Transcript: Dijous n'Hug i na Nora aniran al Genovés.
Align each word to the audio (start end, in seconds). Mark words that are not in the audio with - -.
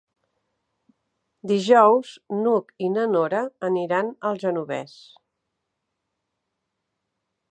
Dijous 1.51 2.13
n'Hug 2.37 2.71
i 2.87 2.89
na 2.95 3.03
Nora 3.17 3.43
aniran 3.69 4.11
al 4.31 4.41
Genovés. 4.47 4.97